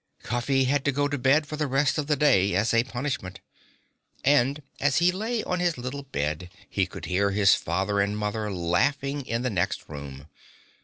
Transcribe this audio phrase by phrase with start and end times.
[0.23, 3.39] Cuffy had to go to bed for the rest of the day, as a punishment.
[4.25, 8.51] And as he lay on his little bed he could hear his father and mother
[8.51, 10.25] laughing in the next room.